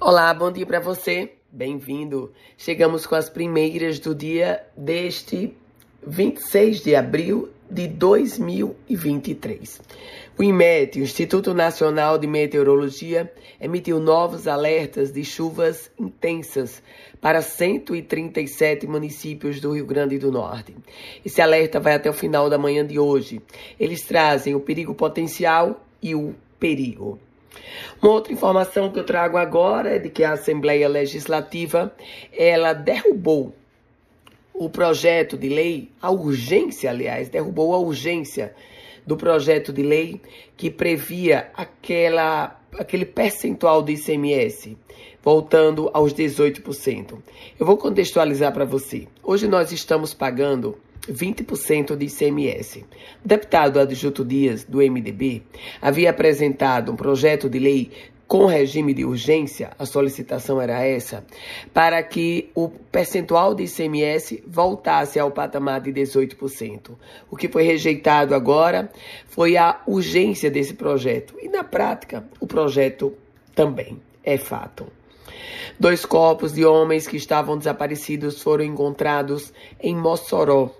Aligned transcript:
Olá, 0.00 0.34
bom 0.34 0.50
dia 0.50 0.66
para 0.66 0.80
você. 0.80 1.34
Bem-vindo. 1.50 2.32
Chegamos 2.58 3.06
com 3.06 3.14
as 3.14 3.30
primeiras 3.30 4.00
do 4.00 4.12
dia 4.14 4.66
deste 4.76 5.56
26 6.04 6.82
de 6.82 6.96
abril 6.96 7.48
de 7.70 7.86
2023. 7.86 9.80
O 10.36 10.42
IMET, 10.42 10.98
Instituto 10.98 11.54
Nacional 11.54 12.18
de 12.18 12.26
Meteorologia, 12.26 13.32
emitiu 13.60 14.00
novos 14.00 14.48
alertas 14.48 15.12
de 15.12 15.24
chuvas 15.24 15.90
intensas 15.98 16.82
para 17.20 17.40
137 17.40 18.86
municípios 18.88 19.60
do 19.60 19.72
Rio 19.72 19.86
Grande 19.86 20.18
do 20.18 20.32
Norte. 20.32 20.76
Esse 21.24 21.40
alerta 21.40 21.78
vai 21.78 21.94
até 21.94 22.10
o 22.10 22.14
final 22.14 22.50
da 22.50 22.58
manhã 22.58 22.84
de 22.84 22.98
hoje. 22.98 23.40
Eles 23.78 24.02
trazem 24.02 24.56
o 24.56 24.60
perigo 24.60 24.92
potencial 24.92 25.86
e 26.02 26.16
o 26.16 26.34
perigo. 26.58 27.18
Uma 28.02 28.12
outra 28.12 28.32
informação 28.32 28.90
que 28.90 28.98
eu 28.98 29.04
trago 29.04 29.36
agora 29.36 29.96
é 29.96 29.98
de 29.98 30.10
que 30.10 30.24
a 30.24 30.32
Assembleia 30.32 30.88
Legislativa 30.88 31.94
ela 32.32 32.72
derrubou 32.72 33.54
o 34.52 34.68
projeto 34.70 35.36
de 35.36 35.48
lei, 35.48 35.90
a 36.00 36.10
urgência, 36.10 36.88
aliás, 36.88 37.28
derrubou 37.28 37.74
a 37.74 37.78
urgência 37.78 38.54
do 39.06 39.16
projeto 39.16 39.72
de 39.72 39.82
lei 39.82 40.20
que 40.56 40.70
previa 40.70 41.50
aquela, 41.54 42.60
aquele 42.78 43.04
percentual 43.04 43.82
do 43.82 43.90
ICMS, 43.90 44.76
voltando 45.22 45.90
aos 45.92 46.14
18%. 46.14 47.18
Eu 47.58 47.66
vou 47.66 47.76
contextualizar 47.76 48.52
para 48.52 48.64
você. 48.64 49.08
Hoje 49.22 49.48
nós 49.48 49.72
estamos 49.72 50.14
pagando 50.14 50.78
20% 51.10 51.96
de 51.96 52.06
ICMS. 52.06 52.84
O 53.24 53.28
deputado 53.28 53.78
Adjuto 53.78 54.24
Dias, 54.24 54.64
do 54.64 54.78
MDB, 54.78 55.42
havia 55.80 56.10
apresentado 56.10 56.92
um 56.92 56.96
projeto 56.96 57.48
de 57.48 57.58
lei 57.58 57.90
com 58.26 58.46
regime 58.46 58.94
de 58.94 59.04
urgência, 59.04 59.72
a 59.78 59.84
solicitação 59.84 60.60
era 60.60 60.82
essa, 60.82 61.24
para 61.72 62.02
que 62.02 62.50
o 62.54 62.68
percentual 62.68 63.54
de 63.54 63.64
ICMS 63.64 64.42
voltasse 64.46 65.18
ao 65.18 65.30
patamar 65.30 65.80
de 65.82 65.92
18%. 65.92 66.92
O 67.30 67.36
que 67.36 67.48
foi 67.48 67.64
rejeitado 67.64 68.34
agora 68.34 68.90
foi 69.28 69.56
a 69.56 69.80
urgência 69.86 70.50
desse 70.50 70.74
projeto. 70.74 71.34
E 71.40 71.48
na 71.48 71.62
prática, 71.62 72.24
o 72.40 72.46
projeto 72.46 73.12
também 73.54 74.00
é 74.24 74.38
fato. 74.38 74.86
Dois 75.78 76.04
corpos 76.04 76.52
de 76.52 76.64
homens 76.64 77.06
que 77.06 77.16
estavam 77.16 77.58
desaparecidos 77.58 78.42
foram 78.42 78.64
encontrados 78.64 79.52
em 79.80 79.94
Mossoró, 79.94 80.70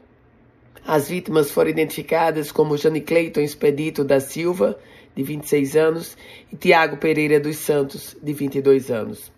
as 0.87 1.09
vítimas 1.09 1.51
foram 1.51 1.71
identificadas 1.71 2.53
como 2.53 2.77
Jane 2.77 3.01
Cleiton 3.01 3.41
Expedito 3.41 4.05
da 4.05 4.21
Silva, 4.21 4.79
de 5.15 5.23
26 5.23 5.77
anos, 5.77 6.17
e 6.53 6.57
Tiago 6.57 6.97
Pereira 6.99 7.41
dos 7.41 7.57
Santos, 7.57 8.17
de 8.23 8.33
22 8.33 8.91
anos. 8.91 9.33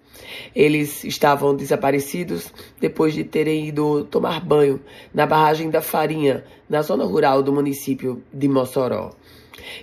Eles 0.55 1.05
estavam 1.05 1.55
desaparecidos 1.55 2.53
depois 2.81 3.15
de 3.15 3.23
terem 3.23 3.69
ido 3.69 4.05
tomar 4.05 4.41
banho 4.41 4.81
na 5.15 5.27
barragem 5.27 5.71
da 5.71 5.83
Farinha, 5.83 6.45
na 6.69 6.83
zona 6.83 7.05
rural 7.05 7.43
do 7.43 7.53
município 7.53 8.23
de 8.33 8.49
Mossoró. 8.49 9.13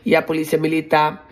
E 0.05 0.15
a 0.15 0.21
polícia 0.21 0.57
militar 0.57 1.29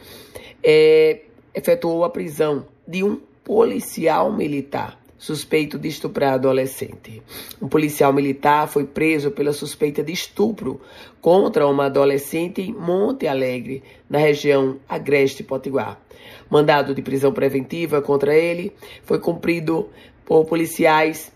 é, 0.64 1.22
efetuou 1.54 2.04
a 2.04 2.10
prisão 2.10 2.66
de 2.88 3.04
um 3.04 3.20
policial 3.44 4.32
militar 4.32 5.01
suspeito 5.22 5.78
de 5.78 5.88
estuprar 5.88 6.34
adolescente. 6.34 7.22
Um 7.62 7.68
policial 7.68 8.12
militar 8.12 8.68
foi 8.68 8.86
preso 8.86 9.30
pela 9.30 9.54
suspeita 9.54 10.04
de 10.04 10.12
estupro 10.12 10.82
contra 11.22 11.68
uma 11.68 11.86
adolescente 11.86 12.60
em 12.60 12.74
Monte 12.74 13.28
Alegre, 13.28 13.84
na 14.10 14.18
região 14.18 14.80
Agreste 14.90 15.44
Potiguar. 15.44 16.02
Mandado 16.50 16.96
de 16.96 17.04
prisão 17.04 17.32
preventiva 17.32 18.02
contra 18.02 18.36
ele 18.36 18.74
foi 19.04 19.20
cumprido 19.20 19.88
por 20.26 20.46
policiais 20.46 21.32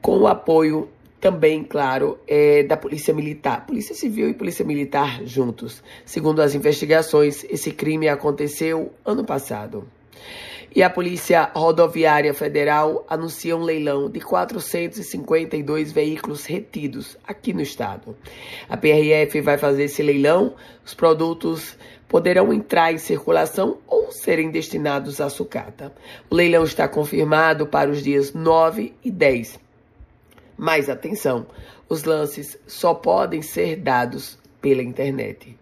com 0.00 0.20
o 0.20 0.26
apoio 0.26 0.88
também, 1.20 1.62
claro, 1.62 2.18
é, 2.26 2.62
da 2.62 2.76
Polícia 2.76 3.12
Militar. 3.12 3.66
Polícia 3.66 3.94
Civil 3.94 4.30
e 4.30 4.34
Polícia 4.34 4.64
Militar 4.64 5.22
juntos. 5.26 5.82
Segundo 6.06 6.40
as 6.40 6.54
investigações, 6.54 7.44
esse 7.50 7.70
crime 7.70 8.08
aconteceu 8.08 8.94
ano 9.04 9.26
passado. 9.26 9.86
E 10.74 10.82
a 10.82 10.90
Polícia 10.90 11.50
Rodoviária 11.54 12.34
Federal 12.34 13.06
anuncia 13.08 13.56
um 13.56 13.62
leilão 13.62 14.10
de 14.10 14.20
452 14.20 15.92
veículos 15.92 16.44
retidos 16.44 17.16
aqui 17.26 17.52
no 17.52 17.62
estado. 17.62 18.16
A 18.68 18.76
PRF 18.76 19.40
vai 19.40 19.56
fazer 19.56 19.84
esse 19.84 20.02
leilão, 20.02 20.54
os 20.84 20.92
produtos 20.92 21.76
poderão 22.08 22.52
entrar 22.52 22.92
em 22.92 22.98
circulação 22.98 23.78
ou 23.86 24.12
serem 24.12 24.50
destinados 24.50 25.20
à 25.20 25.28
sucata. 25.28 25.92
O 26.30 26.34
leilão 26.34 26.64
está 26.64 26.86
confirmado 26.86 27.66
para 27.66 27.90
os 27.90 28.02
dias 28.02 28.32
9 28.32 28.94
e 29.02 29.10
10. 29.10 29.58
Mas 30.56 30.88
atenção, 30.88 31.46
os 31.88 32.04
lances 32.04 32.58
só 32.66 32.94
podem 32.94 33.42
ser 33.42 33.76
dados 33.76 34.38
pela 34.60 34.82
internet. 34.82 35.56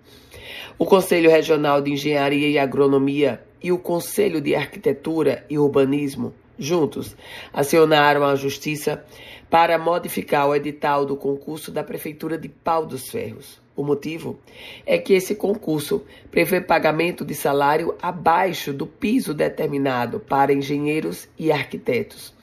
O 0.79 0.85
Conselho 0.85 1.31
Regional 1.31 1.81
de 1.81 1.93
Engenharia 1.93 2.49
e 2.49 2.59
Agronomia 2.59 3.41
e 3.65 3.73
o 3.73 3.79
Conselho 3.79 4.43
de 4.43 4.55
Arquitetura 4.55 5.47
e 5.49 5.59
Urbanismo, 5.59 6.35
juntos, 6.59 7.17
acionaram 7.51 8.23
a 8.23 8.37
Justiça 8.37 9.03
para 9.49 9.79
modificar 9.79 10.47
o 10.47 10.55
edital 10.55 11.07
do 11.07 11.17
concurso 11.17 11.73
da 11.73 11.83
Prefeitura 11.83 12.37
de 12.37 12.47
Pau 12.47 12.85
dos 12.85 13.09
Ferros. 13.09 13.59
O 13.75 13.83
motivo 13.83 14.39
é 14.85 14.99
que 14.99 15.15
esse 15.15 15.35
concurso 15.35 16.05
prevê 16.31 16.61
pagamento 16.61 17.25
de 17.25 17.35
salário 17.35 17.95
abaixo 18.03 18.71
do 18.71 18.87
piso 18.87 19.33
determinado 19.33 20.21
para 20.21 20.53
engenheiros 20.53 21.27
e 21.39 21.51
arquitetos. 21.51 22.35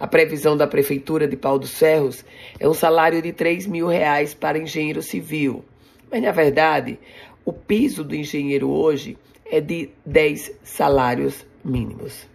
A 0.00 0.08
previsão 0.08 0.56
da 0.56 0.66
Prefeitura 0.66 1.28
de 1.28 1.36
Pau 1.36 1.56
dos 1.56 1.78
Ferros 1.78 2.24
é 2.58 2.68
um 2.68 2.74
salário 2.74 3.22
de 3.22 3.32
3 3.32 3.68
mil 3.68 3.86
reais 3.86 4.34
para 4.34 4.58
engenheiro 4.58 5.02
civil. 5.02 5.64
Mas, 6.10 6.20
na 6.20 6.32
verdade, 6.32 6.98
o 7.44 7.52
piso 7.52 8.02
do 8.02 8.16
engenheiro 8.16 8.68
hoje 8.68 9.16
é 9.56 9.60
de 9.60 9.90
10 10.04 10.52
salários 10.62 11.46
mínimos. 11.64 12.26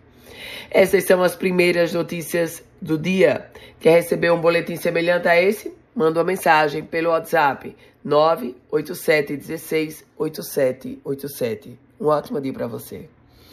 Essas 0.72 1.03
são 1.03 1.22
as 1.22 1.35
primeiras 1.35 1.94
notícias 1.94 2.63
do 2.81 2.97
dia. 2.97 3.50
Quer 3.80 3.96
receber 3.96 4.31
um 4.31 4.40
boletim 4.40 4.75
semelhante 4.75 5.28
a 5.28 5.41
esse? 5.41 5.74
Manda 5.96 6.19
uma 6.19 6.25
mensagem 6.25 6.84
pelo 6.84 7.09
WhatsApp 7.09 7.75
987 8.03 9.35
16 9.35 10.06
8787. 10.18 11.80
Um 12.00 12.07
ótimo 12.07 12.40
dia 12.40 12.53
para 12.53 12.68
você. 12.68 13.09